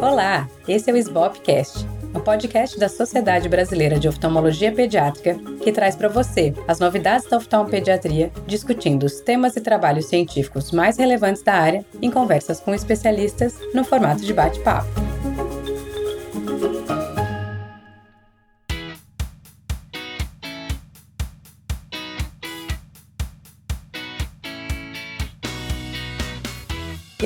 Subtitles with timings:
[0.00, 5.96] Olá, esse é o SBOPcast, um podcast da Sociedade Brasileira de Oftalmologia Pediátrica que traz
[5.96, 11.54] para você as novidades da oftalmopediatria, discutindo os temas e trabalhos científicos mais relevantes da
[11.54, 15.07] área em conversas com especialistas no formato de bate-papo.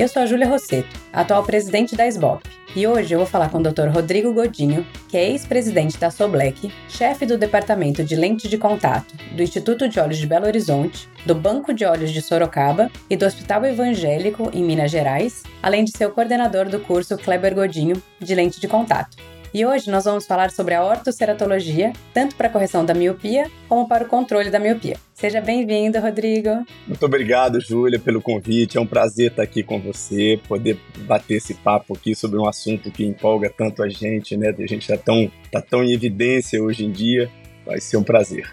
[0.03, 2.43] Eu sou a Júlia Rosseto, atual presidente da SBOP,
[2.75, 3.87] e hoje eu vou falar com o Dr.
[3.87, 9.41] Rodrigo Godinho, que é ex-presidente da Soblec, chefe do Departamento de Lente de Contato do
[9.41, 13.63] Instituto de Olhos de Belo Horizonte, do Banco de Olhos de Sorocaba e do Hospital
[13.63, 18.59] Evangélico em Minas Gerais, além de ser o coordenador do curso Kleber Godinho de Lente
[18.59, 19.15] de Contato.
[19.53, 23.87] E hoje nós vamos falar sobre a ortoceratologia, tanto para a correção da miopia como
[23.87, 24.97] para o controle da miopia.
[25.13, 26.65] Seja bem-vindo, Rodrigo.
[26.87, 28.79] Muito obrigado, Júlia, pelo convite.
[28.79, 32.89] É um prazer estar aqui com você, poder bater esse papo aqui sobre um assunto
[32.89, 34.49] que empolga tanto a gente, né?
[34.49, 37.29] A gente está tão, tá tão em evidência hoje em dia.
[37.63, 38.51] Vai ser um prazer.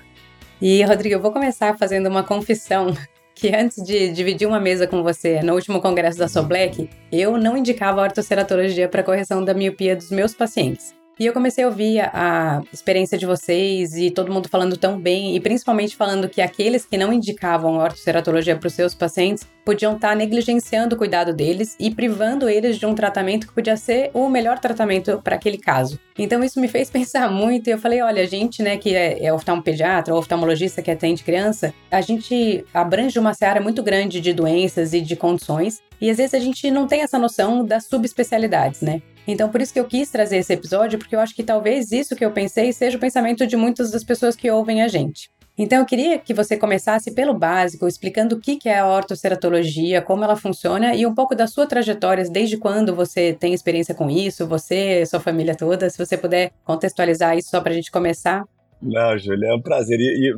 [0.60, 2.94] E, Rodrigo, eu vou começar fazendo uma confissão
[3.40, 7.56] que antes de dividir uma mesa com você no último congresso da Soblec, eu não
[7.56, 10.99] indicava ortoceratologia para correção da miopia dos meus pacientes.
[11.20, 15.36] E eu comecei a ouvir a, experiência de vocês e todo mundo falando tão bem,
[15.36, 20.08] e principalmente falando que aqueles que não indicavam ortoceratologia para os seus pacientes podiam estar
[20.08, 24.30] tá negligenciando o cuidado deles e privando eles de um tratamento que podia ser o
[24.30, 26.00] melhor tratamento para aquele caso.
[26.18, 29.22] Então isso me fez pensar muito e eu falei, olha, a gente, né, que é,
[29.22, 34.32] é oftalmopediatra ou oftalmologista que atende criança, a gente abrange uma seara muito grande de
[34.32, 38.80] doenças e de condições e às vezes a gente não tem essa noção das subespecialidades,
[38.80, 39.02] né?
[39.26, 42.16] Então, por isso que eu quis trazer esse episódio, porque eu acho que talvez isso
[42.16, 45.30] que eu pensei seja o pensamento de muitas das pessoas que ouvem a gente.
[45.58, 50.24] Então, eu queria que você começasse pelo básico, explicando o que é a ortoceratologia, como
[50.24, 54.46] ela funciona e um pouco da sua trajetória, desde quando você tem experiência com isso,
[54.46, 58.44] você, sua família toda, se você puder contextualizar isso só para a gente começar.
[58.80, 60.00] Não, Júlia, é um prazer.
[60.00, 60.34] E, e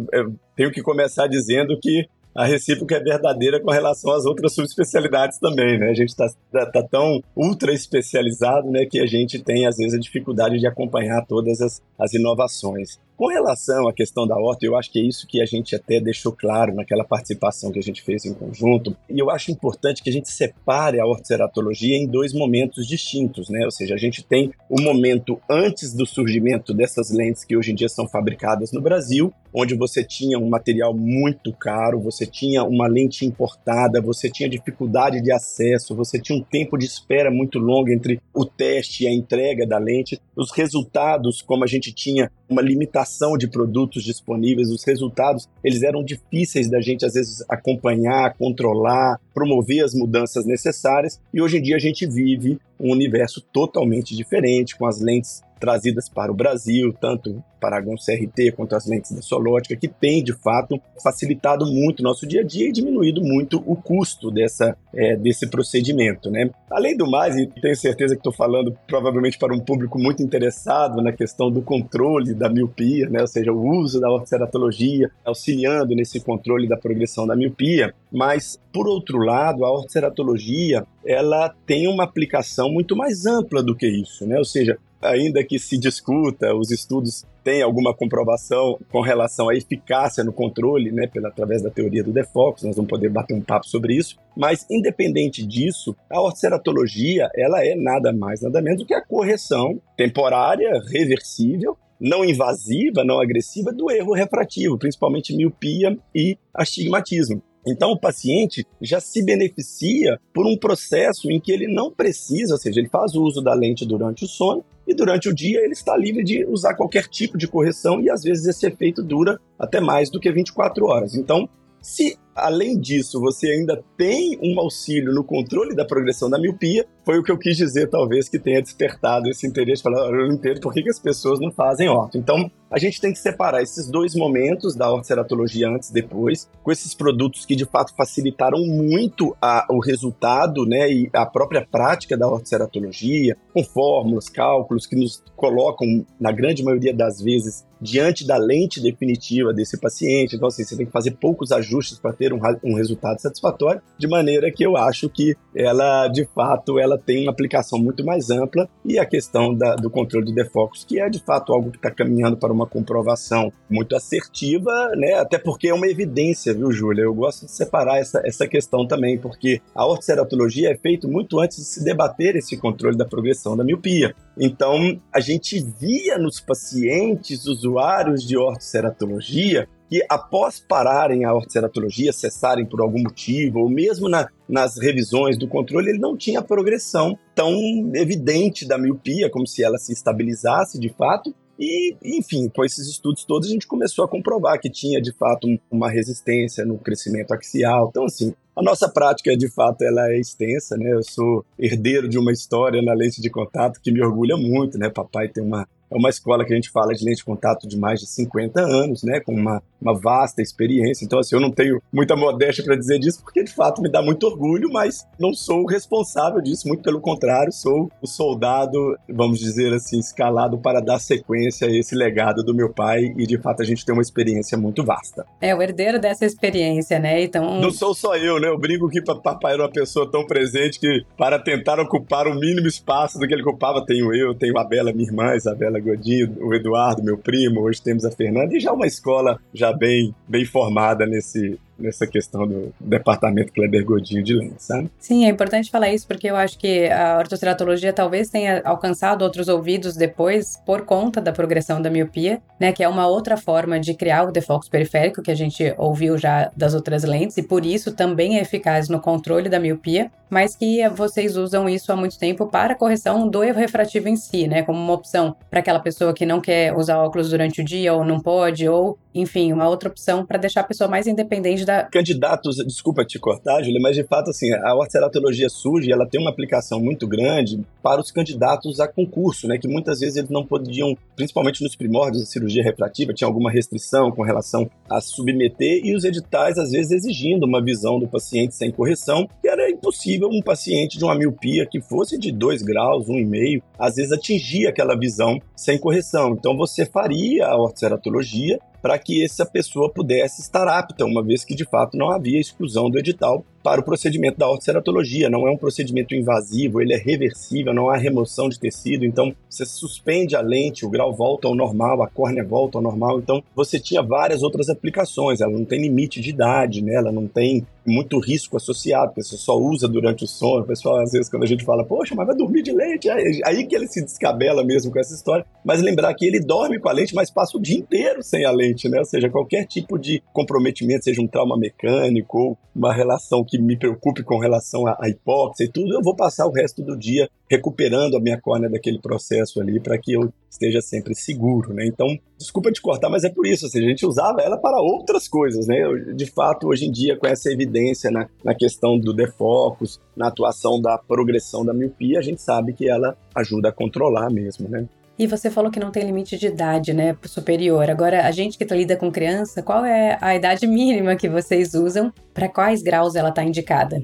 [0.56, 5.78] tenho que começar dizendo que a recíproca é verdadeira com relação às outras subespecialidades também,
[5.78, 5.90] né?
[5.90, 9.94] A gente está tá, tá tão ultra especializado, né, que a gente tem às vezes
[9.94, 12.98] a dificuldade de acompanhar todas as, as inovações.
[13.22, 16.00] Com relação à questão da horta, eu acho que é isso que a gente até
[16.00, 18.96] deixou claro naquela participação que a gente fez em conjunto.
[19.08, 23.64] E eu acho importante que a gente separe a ortoceratologia em dois momentos distintos, né?
[23.64, 27.76] Ou seja, a gente tem o momento antes do surgimento dessas lentes que hoje em
[27.76, 32.88] dia são fabricadas no Brasil, onde você tinha um material muito caro, você tinha uma
[32.88, 37.88] lente importada, você tinha dificuldade de acesso, você tinha um tempo de espera muito longo
[37.88, 40.20] entre o teste e a entrega da lente.
[40.34, 46.04] Os resultados, como a gente tinha uma limitação de produtos disponíveis, os resultados, eles eram
[46.04, 51.76] difíceis da gente às vezes acompanhar, controlar, promover as mudanças necessárias, e hoje em dia
[51.76, 57.40] a gente vive um universo totalmente diferente, com as lentes trazidas para o Brasil, tanto
[57.60, 62.26] Paragon CRT quanto as lentes da Solótica, que tem de fato facilitado muito o nosso
[62.26, 66.28] dia a dia e diminuído muito o custo dessa, é, desse procedimento.
[66.28, 66.50] Né?
[66.68, 71.00] Além do mais, e tenho certeza que estou falando provavelmente para um público muito interessado
[71.00, 73.20] na questão do controle da miopia, né?
[73.20, 78.88] ou seja, o uso da ortoceratologia auxiliando nesse controle da progressão da miopia, mas por
[78.88, 84.38] outro lado, a ortoceratologia ela tem uma aplicação muito mais ampla do que isso, né?
[84.38, 90.22] Ou seja, ainda que se discuta, os estudos têm alguma comprovação com relação à eficácia
[90.22, 93.66] no controle, né, pela, através da teoria do defox, nós vamos poder bater um papo
[93.66, 98.94] sobre isso, mas independente disso, a orceratologia, ela é nada mais, nada menos do que
[98.94, 107.42] a correção temporária, reversível, não invasiva, não agressiva do erro refrativo, principalmente miopia e astigmatismo.
[107.64, 112.58] Então, o paciente já se beneficia por um processo em que ele não precisa, ou
[112.58, 115.72] seja, ele faz o uso da lente durante o sono e durante o dia ele
[115.72, 119.80] está livre de usar qualquer tipo de correção e às vezes esse efeito dura até
[119.80, 121.14] mais do que 24 horas.
[121.14, 121.48] Então,
[121.80, 127.18] se além disso você ainda tem um auxílio no controle da progressão da miopia, foi
[127.18, 129.82] o que eu quis dizer, talvez, que tenha despertado esse interesse.
[129.82, 132.16] Falar, eu não entendo por que, que as pessoas não fazem orto.
[132.16, 136.72] Então, a gente tem que separar esses dois momentos da ortoceratologia antes e depois, com
[136.72, 142.16] esses produtos que de fato facilitaram muito a, o resultado né, e a própria prática
[142.16, 148.38] da ortoceratologia, com fórmulas, cálculos que nos colocam, na grande maioria das vezes, diante da
[148.38, 150.36] lente definitiva desse paciente.
[150.36, 154.06] Então, assim, você tem que fazer poucos ajustes para ter um, um resultado satisfatório, de
[154.06, 158.68] maneira que eu acho que ela, de fato, ela tem uma aplicação muito mais ampla
[158.84, 161.90] e a questão da, do controle de defocos, que é de fato algo que está
[161.90, 165.14] caminhando para uma comprovação muito assertiva, né?
[165.14, 167.02] Até porque é uma evidência, viu, Júlia?
[167.02, 171.56] Eu gosto de separar essa, essa questão também, porque a ortoceratologia é feita muito antes
[171.56, 174.14] de se debater esse controle da progressão da miopia.
[174.38, 182.64] Então, a gente via nos pacientes usuários de ortoceratologia que após pararem a ortoceratologia, cessarem
[182.64, 187.52] por algum motivo, ou mesmo na, nas revisões do controle, ele não tinha progressão tão
[187.94, 193.26] evidente da miopia, como se ela se estabilizasse de fato, e, enfim, com esses estudos
[193.26, 197.88] todos, a gente começou a comprovar que tinha, de fato, uma resistência no crescimento axial.
[197.90, 200.90] Então, assim, a nossa prática, de fato, ela é extensa, né?
[200.90, 204.88] Eu sou herdeiro de uma história na lente de contato que me orgulha muito, né?
[204.88, 207.78] Papai tem uma é uma escola que a gente fala de lente de contato de
[207.78, 211.04] mais de 50 anos, né, com uma, uma vasta experiência.
[211.04, 214.00] Então, assim, eu não tenho muita modéstia para dizer disso, porque de fato me dá
[214.00, 219.38] muito orgulho, mas não sou o responsável disso, muito pelo contrário, sou o soldado, vamos
[219.38, 223.62] dizer assim, escalado para dar sequência a esse legado do meu pai e de fato
[223.62, 225.26] a gente tem uma experiência muito vasta.
[225.40, 227.22] É, o herdeiro dessa experiência, né?
[227.22, 227.60] Então.
[227.60, 228.48] Não sou só eu, né?
[228.48, 232.66] Eu brinco que papai era uma pessoa tão presente que, para tentar ocupar o mínimo
[232.66, 236.54] espaço do que ele ocupava, tenho eu, tenho a Bela, minha irmã, Isabela Godinho, o
[236.54, 241.06] Eduardo, meu primo, hoje temos a Fernanda, e já uma escola já bem, bem formada
[241.06, 244.90] nesse, nessa questão do departamento Kleber Godinho de Lentes, sabe?
[244.98, 249.48] Sim, é importante falar isso porque eu acho que a ortoceratologia talvez tenha alcançado outros
[249.48, 253.94] ouvidos depois por conta da progressão da miopia, né, que é uma outra forma de
[253.94, 257.92] criar o defocus periférico que a gente ouviu já das outras lentes e por isso
[257.92, 262.46] também é eficaz no controle da miopia, mas que vocês usam isso há muito tempo
[262.46, 266.24] para correção do erro refrativo em si, né, como uma opção para aquela pessoa que
[266.24, 270.24] não quer usar óculos durante o dia ou não pode ou, enfim, uma outra opção
[270.24, 271.84] para deixar a pessoa mais independente da da...
[271.84, 276.30] Candidatos, desculpa te cortar, Júlia, mas de fato, assim, a ortoceratologia surge, ela tem uma
[276.30, 280.94] aplicação muito grande para os candidatos a concurso, né, que muitas vezes eles não podiam,
[281.16, 286.04] principalmente nos primórdios da cirurgia refrativa, tinha alguma restrição com relação a submeter e os
[286.04, 290.98] editais, às vezes, exigindo uma visão do paciente sem correção, que era impossível um paciente
[290.98, 295.78] de uma miopia que fosse de 2 graus, 1,5, às vezes atingir aquela visão sem
[295.78, 296.34] correção.
[296.38, 301.54] Então, você faria a ortoceratologia para que essa pessoa pudesse estar apta, uma vez que
[301.54, 305.30] de fato não havia exclusão do edital para o procedimento da ortoceratologia.
[305.30, 309.64] Não é um procedimento invasivo, ele é reversível, não há remoção de tecido, então você
[309.64, 313.20] suspende a lente, o grau volta ao normal, a córnea volta ao normal.
[313.20, 316.94] Então você tinha várias outras aplicações, ela não tem limite de idade, né?
[316.94, 320.62] ela não tem muito risco associado, porque você só usa durante o sono.
[320.62, 323.40] O pessoal, às vezes, quando a gente fala, poxa, mas vai dormir de lente, aí,
[323.44, 325.44] aí que ele se descabela mesmo com essa história.
[325.64, 328.50] Mas lembrar que ele dorme com a lente, mas passa o dia inteiro sem a
[328.50, 328.98] lente, né?
[328.98, 333.76] Ou seja, qualquer tipo de comprometimento, seja um trauma mecânico ou uma relação que me
[333.76, 338.16] preocupe com relação à, hipóxia e tudo, eu vou passar o resto do dia recuperando
[338.16, 341.86] a minha córnea daquele processo ali para que eu esteja sempre seguro, né?
[341.86, 342.06] Então,
[342.38, 345.28] desculpa te cortar, mas é por isso, ou seja, a gente usava ela para outras
[345.28, 345.76] coisas, né?
[346.16, 350.80] De fato, hoje em dia, com essa evidência na, na questão do defocus, na atuação
[350.80, 354.88] da progressão da miopia, a gente sabe que ela ajuda a controlar mesmo, né?
[355.18, 357.90] E você falou que não tem limite de idade, né, superior.
[357.90, 362.10] Agora, a gente que lida com criança, qual é a idade mínima que vocês usam?
[362.32, 364.02] Para quais graus ela está indicada?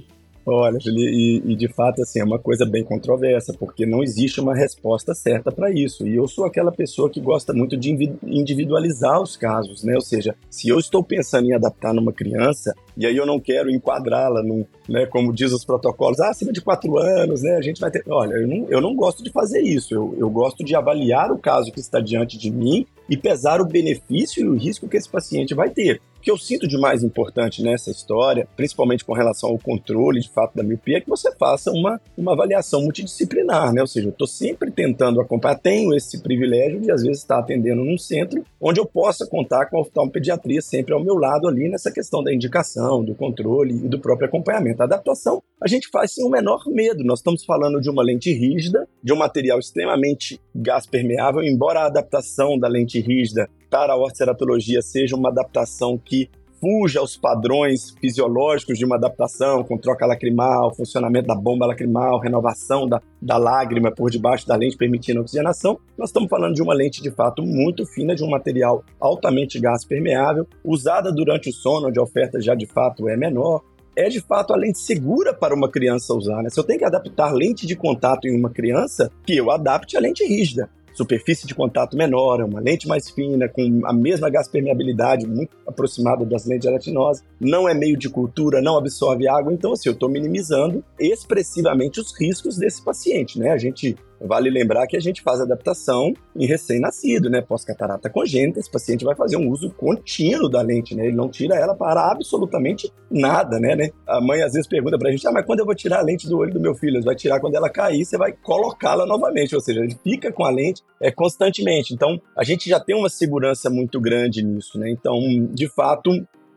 [0.51, 4.55] Olha, e, e, de fato, assim, é uma coisa bem controversa, porque não existe uma
[4.55, 6.09] resposta certa para isso.
[6.09, 7.91] E eu sou aquela pessoa que gosta muito de
[8.23, 9.95] individualizar os casos, né?
[9.95, 13.71] Ou seja, se eu estou pensando em adaptar numa criança, e aí eu não quero
[13.71, 17.79] enquadrá-la num, né, como diz os protocolos, ah, acima de quatro anos, né, a gente
[17.79, 18.03] vai ter...
[18.09, 21.39] Olha, eu não, eu não gosto de fazer isso, eu, eu gosto de avaliar o
[21.39, 25.09] caso que está diante de mim e pesar o benefício e o risco que esse
[25.09, 26.01] paciente vai ter.
[26.19, 30.29] O que eu sinto de mais importante nessa história, principalmente com relação ao controle de
[30.29, 33.81] fato da miopia, é que você faça uma, uma avaliação multidisciplinar, né?
[33.81, 37.85] Ou seja, eu estou sempre tentando acompanhar, tenho esse privilégio de às vezes estar atendendo
[37.85, 41.91] num centro onde eu possa contar com a oftalmopediatria sempre ao meu lado ali nessa
[41.91, 44.83] questão da indicação, do controle e do próprio acompanhamento.
[44.83, 47.05] A adaptação a gente faz sem o menor medo.
[47.05, 51.87] Nós estamos falando de uma lente rígida, de um material extremamente gás permeável, embora a
[51.87, 58.79] adaptação da lente rígida para a ortoceratologia seja uma adaptação que fuja aos padrões fisiológicos
[58.79, 64.11] de uma adaptação, com troca lacrimal, funcionamento da bomba lacrimal, renovação da, da lágrima por
[64.11, 68.15] debaixo da lente, permitindo oxigenação, nós estamos falando de uma lente de fato muito fina,
[68.15, 72.67] de um material altamente gás permeável, usada durante o sono, onde a oferta já de
[72.67, 73.63] fato é menor.
[73.97, 76.41] É de fato a lente segura para uma criança usar.
[76.41, 76.51] Né?
[76.51, 80.01] Se eu tenho que adaptar lente de contato em uma criança, que eu adapte a
[80.01, 80.71] lente rígida.
[80.99, 85.57] Superfície de contato menor, é uma lente mais fina, com a mesma gás permeabilidade, muito
[85.67, 89.93] aproximada das lentes gelatinosas, não é meio de cultura, não absorve água, então assim, eu
[89.93, 93.51] estou minimizando expressivamente os riscos desse paciente, né?
[93.51, 97.41] A gente Vale lembrar que a gente faz adaptação em recém-nascido, né?
[97.41, 101.07] Pós-catarata congênita, esse paciente vai fazer um uso contínuo da lente, né?
[101.07, 103.77] Ele não tira ela para absolutamente nada, né?
[103.77, 103.91] né?
[104.07, 106.29] A mãe às vezes pergunta pra gente, ah, mas quando eu vou tirar a lente
[106.29, 106.97] do olho do meu filho?
[106.97, 110.45] Ele vai tirar quando ela cair, você vai colocá-la novamente, ou seja, ele fica com
[110.45, 111.95] a lente é, constantemente.
[111.95, 114.91] Então, a gente já tem uma segurança muito grande nisso, né?
[114.91, 115.19] Então,
[115.53, 116.11] de fato,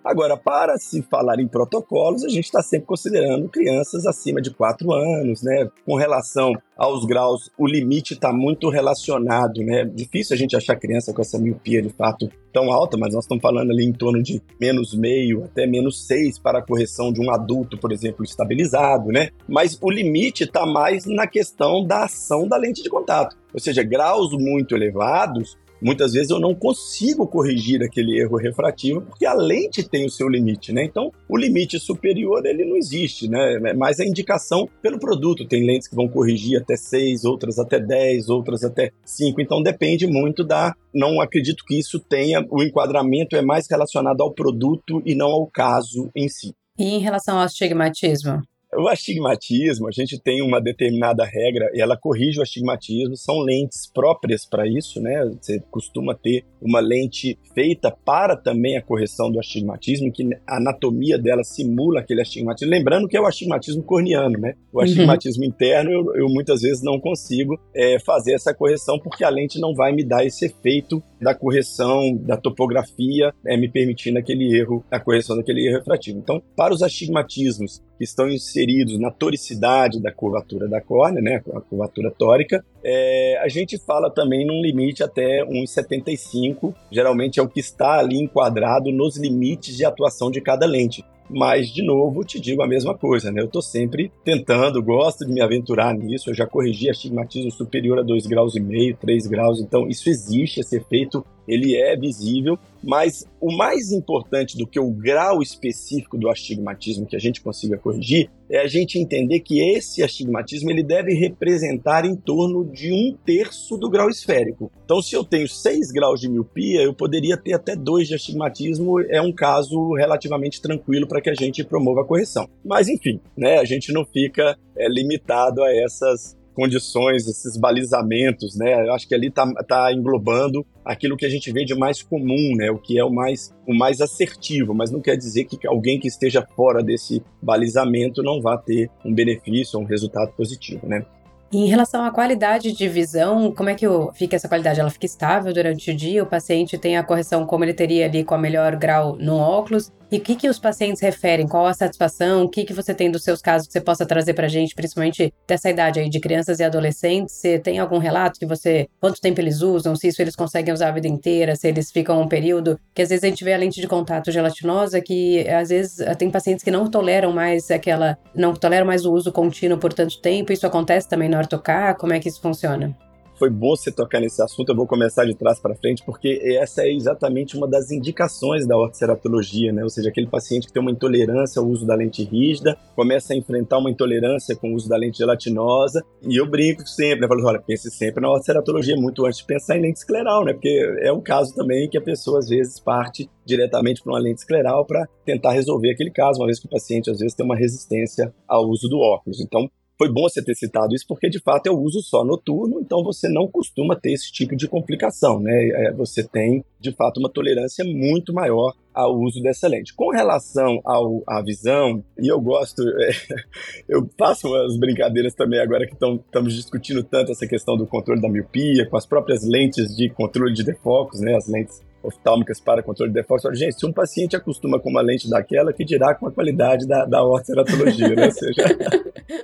[0.04, 4.92] Agora, para se falar em protocolos, a gente está sempre considerando crianças acima de 4
[4.92, 5.70] anos, né?
[5.86, 9.86] Com relação aos graus, o limite está muito relacionado, né?
[9.86, 13.42] Difícil a gente achar criança com essa miopia de fato tão alta, mas nós estamos
[13.42, 17.32] falando ali em torno de menos meio até menos 6 para a correção de um
[17.32, 19.30] adulto, por exemplo, estabilizado, né?
[19.48, 23.38] Mas o limite está mais na questão da ação da lente de contato.
[23.54, 29.26] Ou seja, graus muito elevados muitas vezes eu não consigo corrigir aquele erro refrativo porque
[29.26, 30.84] a lente tem o seu limite, né?
[30.84, 33.56] Então, o limite superior ele não existe, né?
[33.66, 35.48] É Mas a indicação pelo produto.
[35.48, 39.42] Tem lentes que vão corrigir até 6, outras até 10, outras até 5.
[39.42, 40.74] Então, depende muito da.
[40.94, 42.46] Não acredito que isso tenha.
[42.50, 46.54] O enquadramento é mais relacionado ao produto e não ao caso em si.
[46.78, 48.42] E em relação ao astigmatismo?
[48.78, 53.86] O astigmatismo, a gente tem uma determinada regra e ela corrige o astigmatismo, são lentes
[53.94, 55.30] próprias para isso, né?
[55.42, 61.18] Você costuma ter uma lente feita para também a correção do astigmatismo, que a anatomia
[61.18, 62.72] dela simula aquele astigmatismo.
[62.72, 64.54] Lembrando que é o astigmatismo corneano, né?
[64.72, 64.86] O uhum.
[64.86, 65.50] astigmatismo uhum.
[65.50, 69.76] interno eu, eu, muitas vezes não consigo é, fazer essa correção porque a lente não
[69.76, 75.00] vai me dar esse efeito da correção da topografia, é, me permitindo aquele erro, a
[75.00, 76.20] correção daquele erro refrativo.
[76.20, 81.62] Então, para os astigmatismos que estão inseridos na toricidade da curvatura da córnea, né, a
[81.62, 87.60] curvatura tórica, é, a gente fala também num limite até 1,75, geralmente é o que
[87.60, 91.06] está ali enquadrado nos limites de atuação de cada lente.
[91.30, 93.40] Mas, de novo, te digo a mesma coisa, né?
[93.40, 96.30] Eu estou sempre tentando, gosto de me aventurar nisso.
[96.30, 98.54] Eu já corrigi astigmatismo superior a 2,5 graus,
[99.00, 104.66] 3 graus, então isso existe, esse efeito ele é visível, mas o mais importante do
[104.66, 109.40] que o grau específico do astigmatismo que a gente consiga corrigir é a gente entender
[109.40, 114.72] que esse astigmatismo ele deve representar em torno de um terço do grau esférico.
[114.84, 119.00] Então, se eu tenho 6 graus de miopia, eu poderia ter até 2 de astigmatismo,
[119.00, 122.50] é um caso relativamente tranquilo para que a gente promova a correção.
[122.64, 128.88] Mas, enfim, né, a gente não fica é, limitado a essas condições, esses balizamentos, né?
[128.88, 132.56] Eu acho que ali está tá englobando aquilo que a gente vê de mais comum,
[132.56, 132.70] né?
[132.72, 136.08] O que é o mais, o mais assertivo, mas não quer dizer que alguém que
[136.08, 141.06] esteja fora desse balizamento não vá ter um benefício um resultado positivo, né?
[141.54, 144.80] em relação à qualidade de visão, como é que fica essa qualidade?
[144.80, 146.24] Ela fica estável durante o dia?
[146.24, 149.92] O paciente tem a correção como ele teria ali com a melhor grau no óculos?
[150.12, 151.48] E o que, que os pacientes referem?
[151.48, 152.44] Qual a satisfação?
[152.44, 154.76] O que, que você tem dos seus casos que você possa trazer para a gente,
[154.76, 157.36] principalmente dessa idade aí de crianças e adolescentes?
[157.36, 160.90] Você tem algum relato que você, quanto tempo eles usam, se isso eles conseguem usar
[160.90, 162.78] a vida inteira, se eles ficam um período?
[162.94, 166.30] Que às vezes a gente vê a lente de contato gelatinosa que às vezes tem
[166.30, 170.52] pacientes que não toleram mais aquela, não toleram mais o uso contínuo por tanto tempo.
[170.52, 171.96] Isso acontece também no tocar?
[171.96, 172.94] Como é que isso funciona?
[173.42, 174.70] Foi bom você tocar nesse assunto.
[174.70, 178.78] Eu vou começar de trás para frente, porque essa é exatamente uma das indicações da
[178.78, 179.82] ortoceratologia, né?
[179.84, 183.36] Ou seja, aquele paciente que tem uma intolerância ao uso da lente rígida, começa a
[183.36, 186.04] enfrentar uma intolerância com o uso da lente gelatinosa.
[186.22, 187.28] E eu brinco sempre, né?
[187.28, 190.54] Falo, olha, pense sempre na ortoceratologia muito antes de pensar em lente escleral, né?
[190.54, 194.42] Porque é um caso também que a pessoa às vezes parte diretamente para uma lente
[194.42, 197.56] escleral para tentar resolver aquele caso, uma vez que o paciente às vezes tem uma
[197.56, 199.42] resistência ao uso do óculos.
[199.42, 199.68] Então,
[200.02, 203.30] foi bom você ter citado isso, porque de fato o uso só noturno, então você
[203.30, 205.52] não costuma ter esse tipo de complicação, né?
[205.54, 209.94] É, você tem, de fato, uma tolerância muito maior ao uso dessa lente.
[209.94, 213.12] Com relação ao, à visão, e eu gosto, é,
[213.88, 218.28] eu faço umas brincadeiras também agora que estamos discutindo tanto essa questão do controle da
[218.28, 221.36] miopia, com as próprias lentes de controle de defocos, né?
[221.36, 223.58] As lentes oftálmicas para controle de defocos.
[223.58, 227.06] Gente, se um paciente acostuma com uma lente daquela, que dirá com a qualidade da,
[227.06, 228.26] da ortoceratologia, né?
[228.28, 228.64] Ou seja,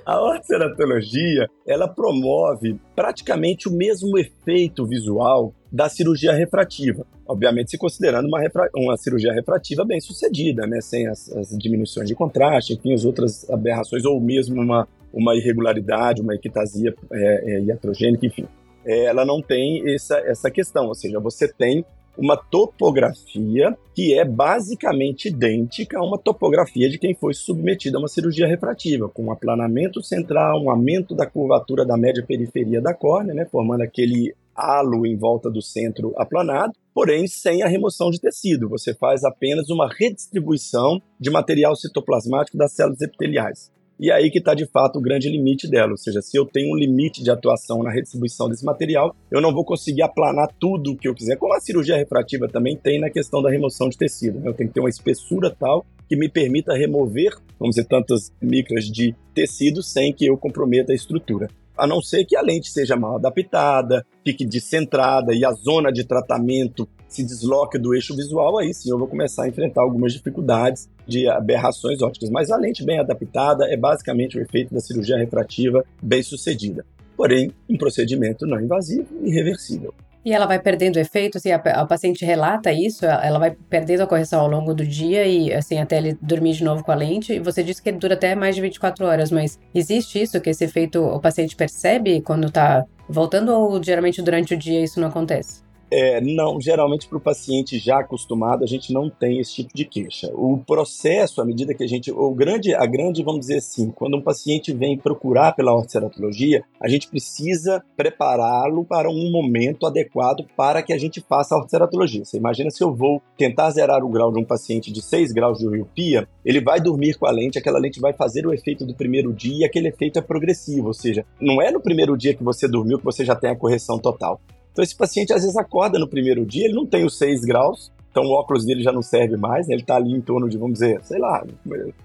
[0.04, 7.06] a ortoceratologia, ela promove praticamente o mesmo efeito visual da cirurgia refrativa.
[7.26, 10.80] Obviamente, se considerando uma, refra uma cirurgia refrativa bem sucedida, né?
[10.80, 16.22] Sem as, as diminuições de contraste, enfim, as outras aberrações, ou mesmo uma, uma irregularidade,
[16.22, 18.46] uma equitasia é, é, iatrogênica, enfim.
[18.84, 21.84] É, ela não tem essa, essa questão, ou seja, você tem
[22.18, 28.08] uma topografia que é basicamente idêntica a uma topografia de quem foi submetido a uma
[28.08, 33.34] cirurgia refrativa, com um aplanamento central, um aumento da curvatura da média periferia da córnea,
[33.34, 38.68] né, formando aquele halo em volta do centro aplanado, porém sem a remoção de tecido.
[38.68, 43.70] Você faz apenas uma redistribuição de material citoplasmático das células epiteliais.
[44.00, 46.46] E é aí que está de fato o grande limite dela, ou seja, se eu
[46.46, 50.92] tenho um limite de atuação na redistribuição desse material, eu não vou conseguir aplanar tudo
[50.92, 53.98] o que eu quiser, como a cirurgia refrativa também tem na questão da remoção de
[53.98, 54.38] tecido.
[54.38, 54.48] Né?
[54.48, 58.84] Eu tenho que ter uma espessura tal que me permita remover, vamos dizer, tantas micras
[58.84, 61.48] de tecido sem que eu comprometa a estrutura.
[61.76, 66.04] A não ser que a lente seja mal adaptada, fique descentrada e a zona de
[66.04, 70.88] tratamento se desloque do eixo visual, aí sim eu vou começar a enfrentar algumas dificuldades
[71.06, 72.30] de aberrações ópticas.
[72.30, 76.84] Mas a lente bem adaptada é basicamente o efeito da cirurgia refrativa bem sucedida.
[77.16, 79.92] Porém, um procedimento não invasivo e irreversível.
[80.24, 84.06] E ela vai perdendo efeito, assim, a, a, paciente relata isso, ela vai perdendo a
[84.06, 87.32] correção ao longo do dia e, assim, até ele dormir de novo com a lente.
[87.32, 90.64] E você disse que dura até mais de 24 horas, mas existe isso, que esse
[90.64, 95.62] efeito o paciente percebe quando tá voltando ou geralmente durante o dia isso não acontece?
[95.90, 99.84] É, não, geralmente para o paciente já acostumado, a gente não tem esse tipo de
[99.84, 100.30] queixa.
[100.34, 102.10] O processo, à medida que a gente.
[102.10, 106.88] O grande, a grande, vamos dizer assim, quando um paciente vem procurar pela ortoceratologia, a
[106.88, 112.24] gente precisa prepará-lo para um momento adequado para que a gente faça a ortoceratologia.
[112.24, 115.58] Você imagina se eu vou tentar zerar o grau de um paciente de 6 graus
[115.58, 118.94] de miopia, ele vai dormir com a lente, aquela lente vai fazer o efeito do
[118.94, 122.44] primeiro dia e aquele efeito é progressivo, ou seja, não é no primeiro dia que
[122.44, 124.40] você dormiu que você já tem a correção total.
[124.72, 127.92] Então esse paciente às vezes acorda no primeiro dia, ele não tem os 6 graus,
[128.10, 129.74] então o óculos dele já não serve mais, né?
[129.74, 131.44] ele está ali em torno de, vamos dizer, sei lá,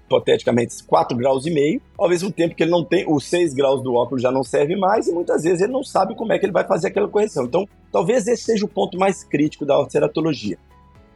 [0.06, 3.82] hipoteticamente 4 graus e meio, ao mesmo tempo que ele não tem, os 6 graus
[3.82, 6.46] do óculos já não serve mais e muitas vezes ele não sabe como é que
[6.46, 7.44] ele vai fazer aquela correção.
[7.44, 10.58] Então, talvez esse seja o ponto mais crítico da ortoceratologia.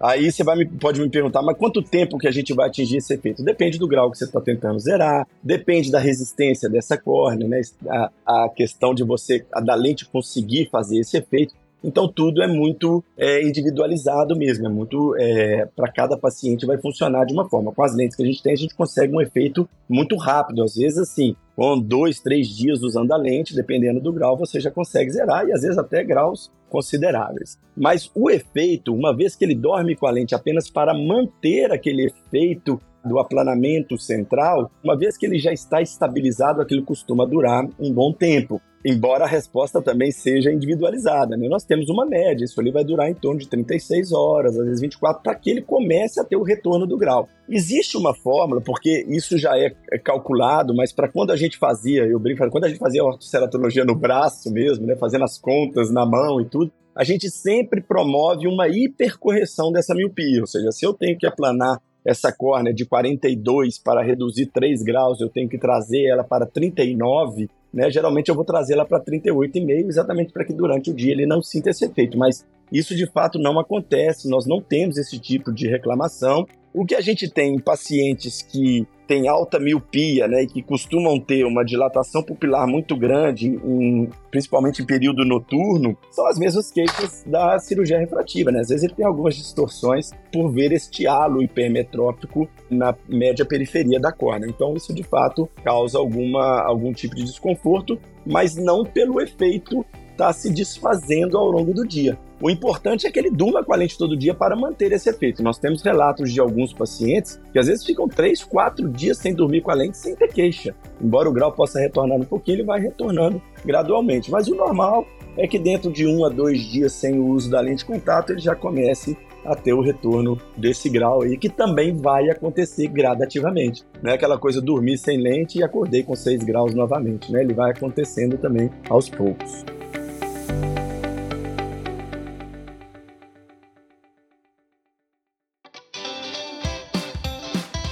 [0.00, 2.98] Aí você vai me, pode me perguntar, mas quanto tempo que a gente vai atingir
[2.98, 3.42] esse efeito?
[3.42, 7.60] Depende do grau que você está tentando zerar, depende da resistência dessa córnea, né?
[7.88, 11.54] A, a questão de você, a, da lente conseguir fazer esse efeito.
[11.82, 17.24] Então tudo é muito é, individualizado mesmo, é muito é, para cada paciente vai funcionar
[17.24, 17.72] de uma forma.
[17.72, 20.62] Com as lentes que a gente tem, a gente consegue um efeito muito rápido.
[20.62, 24.70] Às vezes, assim, com dois, três dias usando a lente, dependendo do grau, você já
[24.70, 27.58] consegue zerar e às vezes até graus consideráveis.
[27.76, 32.06] Mas o efeito, uma vez que ele dorme com a lente apenas para manter aquele
[32.06, 37.92] efeito do aplanamento central, uma vez que ele já está estabilizado, aquilo costuma durar um
[37.92, 41.36] bom tempo embora a resposta também seja individualizada.
[41.36, 41.48] Né?
[41.48, 44.80] Nós temos uma média, isso ali vai durar em torno de 36 horas, às vezes
[44.80, 47.28] 24, para que ele comece a ter o retorno do grau.
[47.48, 52.04] Existe uma fórmula, porque isso já é, é calculado, mas para quando a gente fazia,
[52.04, 55.90] eu brinco, quando a gente fazia a ortoceratologia no braço mesmo, né, fazendo as contas
[55.90, 60.84] na mão e tudo, a gente sempre promove uma hipercorreção dessa miopia, ou seja, se
[60.84, 65.58] eu tenho que aplanar essa córnea de 42 para reduzir 3 graus, eu tenho que
[65.58, 67.90] trazer ela para 39, né?
[67.90, 71.42] Geralmente eu vou trazer ela para 38,5 exatamente para que durante o dia ele não
[71.42, 75.68] sinta esse efeito, mas isso de fato não acontece, nós não temos esse tipo de
[75.68, 76.46] reclamação.
[76.72, 81.18] O que a gente tem em pacientes que têm alta miopia, né, e que costumam
[81.18, 87.24] ter uma dilatação pupilar muito grande, em, principalmente em período noturno, são as mesmas queixas
[87.26, 88.60] da cirurgia refrativa, né?
[88.60, 94.12] Às vezes ele tem algumas distorções por ver este halo hipermetrópico na média periferia da
[94.12, 94.46] córnea.
[94.46, 100.32] Então isso de fato causa alguma, algum tipo de desconforto, mas não pelo efeito está
[100.34, 102.18] se desfazendo ao longo do dia.
[102.40, 105.42] O importante é que ele durma com a lente todo dia para manter esse efeito.
[105.42, 109.60] Nós temos relatos de alguns pacientes que às vezes ficam 3, 4 dias sem dormir
[109.60, 110.72] com a lente sem ter queixa.
[111.02, 114.30] Embora o grau possa retornar um pouquinho, ele vai retornando gradualmente.
[114.30, 115.04] Mas o normal
[115.36, 118.30] é que dentro de um a dois dias sem o uso da lente de contato,
[118.30, 123.84] ele já comece a ter o retorno desse grau aí, que também vai acontecer gradativamente.
[124.00, 127.40] Não é aquela coisa dormir sem lente e acordei com 6 graus novamente, né?
[127.40, 129.64] Ele vai acontecendo também aos poucos.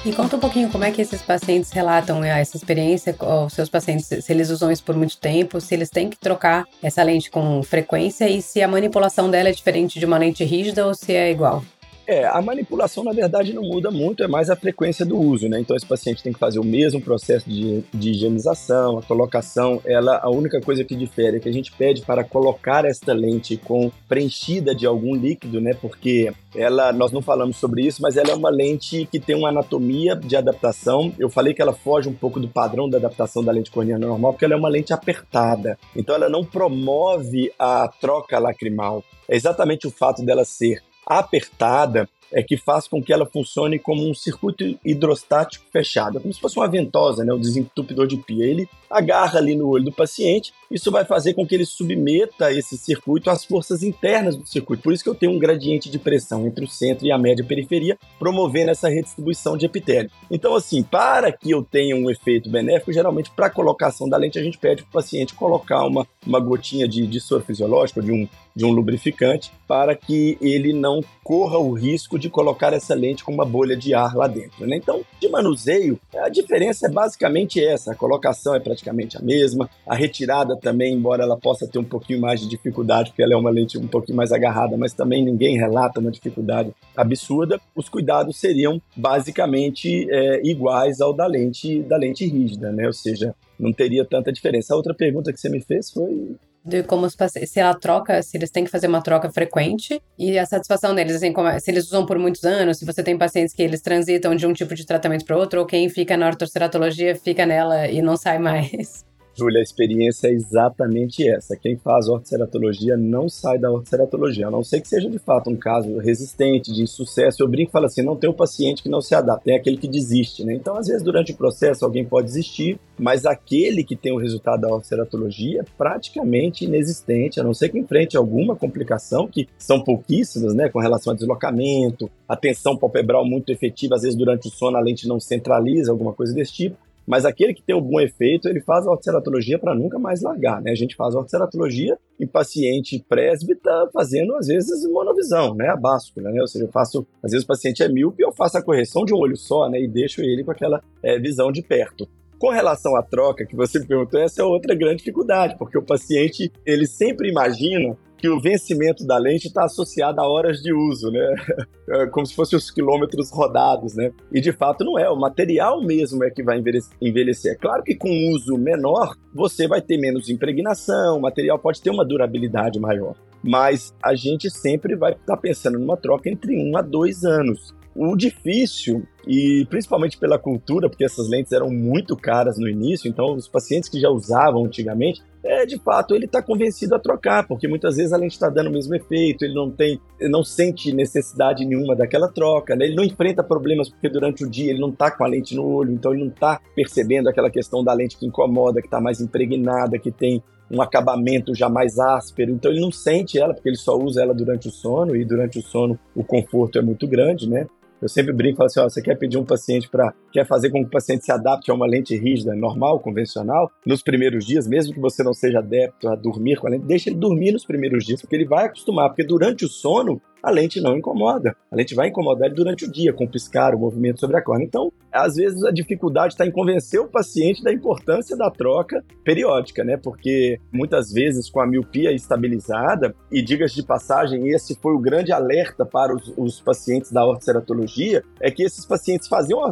[0.07, 3.13] E conta um pouquinho como é que esses pacientes relatam né, essa experiência,
[3.45, 6.65] os seus pacientes, se eles usam isso por muito tempo, se eles têm que trocar
[6.81, 10.87] essa lente com frequência e se a manipulação dela é diferente de uma lente rígida
[10.87, 11.65] ou se é igual.
[12.07, 15.59] É, a manipulação na verdade não muda muito, é mais a frequência do uso, né?
[15.59, 20.21] Então esse paciente tem que fazer o mesmo processo de, de higienização, a colocação, ela
[20.23, 23.91] a única coisa que difere é que a gente pede para colocar esta lente com
[24.09, 25.75] preenchida de algum líquido, né?
[25.75, 29.49] Porque ela, nós não falamos sobre isso, mas ela é uma lente que tem uma
[29.49, 31.13] anatomia de adaptação.
[31.19, 34.33] Eu falei que ela foge um pouco do padrão da adaptação da lente corneana normal,
[34.33, 35.77] porque ela é uma lente apertada.
[35.95, 39.03] Então ela não promove a troca lacrimal.
[39.29, 44.09] É exatamente o fato dela ser apertada é que faz com que ela funcione como
[44.09, 48.45] um circuito hidrostático fechado, como se fosse uma ventosa, né, o desentupidor de pia.
[48.45, 52.77] Ele agarra ali no olho do paciente, isso vai fazer com que ele submeta esse
[52.77, 54.83] circuito às forças internas do circuito.
[54.83, 57.45] Por isso que eu tenho um gradiente de pressão entre o centro e a média
[57.45, 60.11] periferia, promovendo essa redistribuição de epitélio.
[60.31, 64.39] Então, assim, para que eu tenha um efeito benéfico, geralmente para a colocação da lente
[64.39, 68.13] a gente pede para o paciente colocar uma, uma gotinha de, de soro fisiológico, de
[68.13, 73.25] um, de um lubrificante, para que ele não corra o risco de colocar essa lente
[73.25, 74.65] com uma bolha de ar lá dentro.
[74.65, 74.77] Né?
[74.77, 79.97] Então, de manuseio, a diferença é basicamente essa: a colocação é praticamente a mesma, a
[79.97, 83.51] retirada também, embora ela possa ter um pouquinho mais de dificuldade, porque ela é uma
[83.51, 87.61] lente um pouquinho mais agarrada, mas também ninguém relata uma dificuldade absurda.
[87.75, 92.87] Os cuidados seriam basicamente é, iguais ao da lente da lente rígida, né?
[92.87, 94.75] Ou seja, não teria tanta diferença.
[94.75, 96.37] A outra pergunta que você me fez foi
[96.67, 100.03] de como os pacientes, se ela troca, se eles têm que fazer uma troca frequente
[100.19, 103.17] e a satisfação deles, assim, como, se eles usam por muitos anos, se você tem
[103.17, 106.27] pacientes que eles transitam de um tipo de tratamento para outro, ou quem fica na
[106.27, 109.05] ortoceratologia fica nela e não sai mais.
[109.37, 111.57] Júlia, a experiência é exatamente essa.
[111.57, 115.57] Quem faz ortoceratologia não sai da ortoceratologia, a não ser que seja de fato um
[115.57, 117.43] caso resistente, de insucesso.
[117.43, 119.77] Eu brinco e falo assim: não tem um paciente que não se adapta, tem aquele
[119.77, 120.55] que desiste, né?
[120.55, 124.63] Então, às vezes, durante o processo, alguém pode desistir, mas aquele que tem o resultado
[124.63, 130.55] da ortoceratologia é praticamente inexistente, a não ser que enfrente alguma complicação, que são pouquíssimas,
[130.55, 130.71] né?
[130.71, 134.81] Com relação a deslocamento, a tensão palpebral muito efetiva, às vezes durante o sono a
[134.81, 136.86] lente não centraliza, alguma coisa desse tipo.
[137.07, 140.61] Mas aquele que tem um bom efeito, ele faz a ortoceratologia para nunca mais largar,
[140.61, 140.73] né?
[140.73, 145.69] A gente faz a ortoceratologia em paciente presbita fazendo, às vezes, monovisão, né?
[145.69, 146.41] A báscula, né?
[146.41, 149.15] Ou seja, eu faço, às vezes o paciente é míope, eu faço a correção de
[149.15, 149.81] um olho só, né?
[149.81, 152.09] E deixo ele com aquela é, visão de perto.
[152.39, 156.53] Com relação à troca, que você perguntou, essa é outra grande dificuldade, porque o paciente,
[156.67, 161.35] ele sempre imagina que o vencimento da lente está associado a horas de uso, né?
[161.89, 164.11] É como se fossem os quilômetros rodados, né?
[164.33, 165.09] E de fato não é.
[165.09, 166.61] O material mesmo é que vai
[167.01, 167.53] envelhecer.
[167.53, 171.91] É claro que com uso menor você vai ter menos impregnação, o material pode ter
[171.91, 173.15] uma durabilidade maior.
[173.41, 177.73] Mas a gente sempre vai estar tá pensando numa troca entre um a dois anos.
[177.99, 183.35] O difícil, e principalmente pela cultura, porque essas lentes eram muito caras no início, então
[183.35, 187.67] os pacientes que já usavam antigamente é de fato ele está convencido a trocar, porque
[187.67, 191.65] muitas vezes a lente está dando o mesmo efeito, ele não tem, não sente necessidade
[191.65, 192.85] nenhuma daquela troca, né?
[192.85, 195.65] ele não enfrenta problemas porque durante o dia ele não está com a lente no
[195.65, 199.23] olho, então ele não está percebendo aquela questão da lente que incomoda, que está mais
[199.23, 203.77] impregnada, que tem um acabamento já mais áspero, então ele não sente ela porque ele
[203.77, 207.49] só usa ela durante o sono e durante o sono o conforto é muito grande,
[207.49, 207.67] né?
[208.01, 210.81] Eu sempre brinco, falo assim, ó, você quer pedir um paciente para, quer fazer com
[210.81, 214.93] que o paciente se adapte a uma lente rígida, normal, convencional, nos primeiros dias, mesmo
[214.93, 218.05] que você não seja adepto a dormir com a lente, deixa ele dormir nos primeiros
[218.05, 221.57] dias, porque ele vai acostumar, porque durante o sono a lente não incomoda.
[221.73, 224.65] A lente vai incomodar ele durante o dia, com piscar, o movimento sobre a córnea.
[224.65, 229.83] Então, às vezes a dificuldade está em convencer o paciente da importância da troca periódica,
[229.83, 229.97] né?
[229.97, 235.33] Porque muitas vezes com a miopia estabilizada, e diga-se de passagem, esse foi o grande
[235.33, 239.71] alerta para os, os pacientes da ortoceratologia, é que esses pacientes faziam a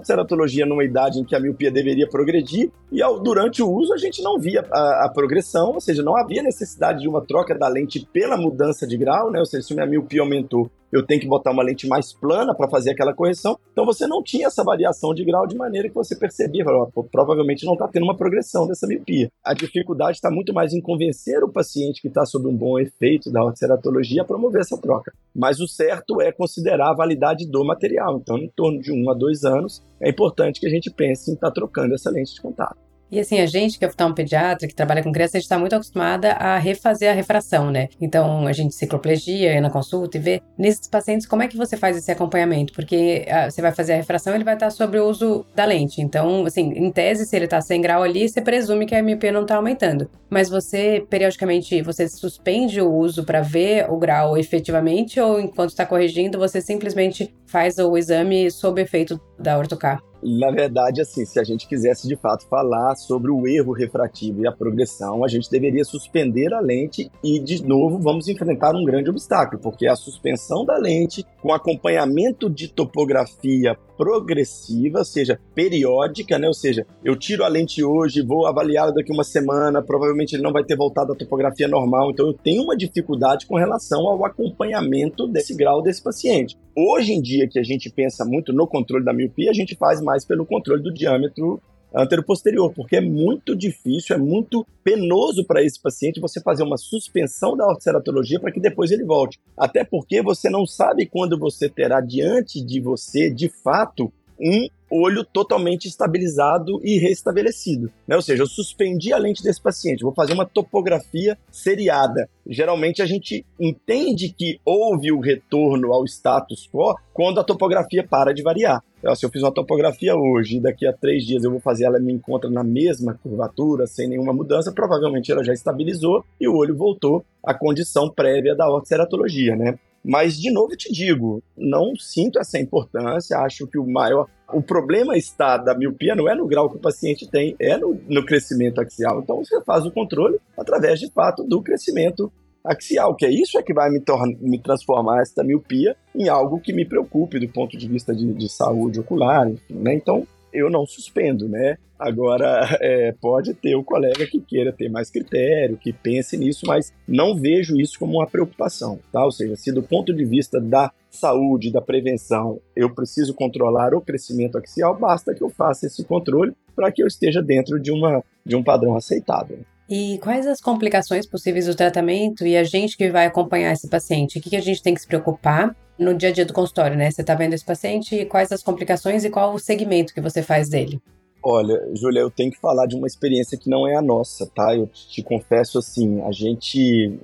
[0.65, 4.23] numa idade em que a miopia deveria progredir, e ao, durante o uso a gente
[4.23, 8.07] não via a, a, progressão, ou seja, não havia necessidade de uma troca da lente
[8.13, 9.41] pela mudança de grau, né?
[9.41, 12.69] Ou seja, se minha miopia aumentou eu tenho que botar uma lente mais plana para
[12.69, 13.59] fazer aquela correção.
[13.73, 16.65] Então você não tinha essa variação de grau de maneira que você percebia,
[17.11, 19.31] provavelmente não está tendo uma progressão dessa miopia.
[19.45, 23.31] A dificuldade está muito mais em convencer o paciente que está sob um bom efeito
[23.31, 25.13] da ortoceratologia a promover essa troca.
[25.35, 28.19] Mas o certo é considerar a validade do material.
[28.19, 31.35] Então, em torno de um a dois anos, é importante que a gente pense em
[31.35, 32.84] estar tá trocando essa lente de contato.
[33.15, 35.73] E assim, a gente que é oftalmopediatra, que trabalha com criança, a gente está muito
[35.73, 37.89] acostumada a refazer a refração, né?
[38.01, 40.43] Então, a gente cicloplegia, na consulta e vê.
[40.59, 42.73] Nesses pacientes, como é que você faz esse acompanhamento?
[42.73, 46.03] Porque ah, você vai fazer a refração, ele vai estar sobre o uso da lente.
[46.03, 49.31] Então, assim, em tese, se ele está 100 grau ali, você presume que a miopia
[49.31, 50.11] não está aumentando.
[50.29, 55.87] Mas você, periodicamente, você suspende o uso para ver o grau efetivamente ou enquanto está
[55.87, 60.01] corrigindo, você simplesmente faz o exame sob efeito da ortocar?
[60.25, 64.47] Na verdade, assim, se a gente quisesse de fato falar sobre o erro refrativo e
[64.47, 69.11] a progressão, a gente deveria suspender a lente e, de novo, vamos enfrentar um grande
[69.11, 76.47] obstáculo, porque a suspensão da lente com acompanhamento de topografia progressiva, ou seja, periódica, né?
[76.47, 80.53] Ou seja, eu tiro a lente hoje, vou avaliá-la daqui uma semana, provavelmente ele não
[80.53, 85.27] vai ter voltado à topografia normal, então eu tenho uma dificuldade com relação ao acompanhamento
[85.27, 86.57] desse grau desse paciente.
[86.77, 90.01] Hoje em dia, que a gente pensa muito no controle da miopia, a gente faz
[90.01, 91.61] mais pelo controle do diâmetro
[91.95, 97.57] anteroposterior, porque é muito difícil, é muito penoso para esse paciente você fazer uma suspensão
[97.57, 99.39] da ortoceratologia para que depois ele volte.
[99.57, 105.25] Até porque você não sabe quando você terá diante de você, de fato, um olho
[105.25, 107.91] totalmente estabilizado e restabelecido.
[108.07, 108.17] Né?
[108.17, 112.29] Ou seja, eu suspendi a lente desse paciente, vou fazer uma topografia seriada.
[112.47, 118.33] Geralmente a gente entende que houve o retorno ao status quo quando a topografia para
[118.33, 118.83] de variar.
[118.99, 121.85] Então, se eu fiz uma topografia hoje e daqui a três dias eu vou fazer
[121.85, 126.57] ela me encontra na mesma curvatura, sem nenhuma mudança, provavelmente ela já estabilizou e o
[126.57, 129.79] olho voltou à condição prévia da ortoceratologia, né?
[130.05, 134.29] Mas, de novo, te digo, não sinto essa importância, acho que o maior.
[134.53, 137.99] O problema está da miopia não é no grau que o paciente tem, é no,
[138.07, 139.21] no crescimento axial.
[139.21, 142.31] Então, você faz o controle através, de fato, do crescimento
[142.65, 144.03] axial, que é isso é que vai me,
[144.41, 148.49] me transformar esta miopia em algo que me preocupe do ponto de vista de, de
[148.49, 149.95] saúde ocular, enfim, né?
[149.95, 151.77] Então, eu não suspendo, né?
[151.99, 156.93] Agora, é, pode ter o colega que queira ter mais critério, que pense nisso, mas
[157.07, 159.25] não vejo isso como uma preocupação, tá?
[159.25, 164.01] Ou seja, se do ponto de vista da saúde, da prevenção, eu preciso controlar o
[164.01, 168.23] crescimento axial, basta que eu faça esse controle para que eu esteja dentro de, uma,
[168.45, 169.59] de um padrão aceitável.
[169.89, 174.39] E quais as complicações possíveis do tratamento e a gente que vai acompanhar esse paciente?
[174.39, 177.11] O que, a gente tem que se preocupar no dia a dia do consultório, né?
[177.11, 180.69] Você está vendo esse paciente, quais as complicações e qual o segmento que você faz
[180.69, 181.01] dele?
[181.47, 184.75] Olha, Júlia, eu tenho que falar de uma experiência que não é a nossa, tá?
[184.75, 186.79] Eu te confesso assim, a gente,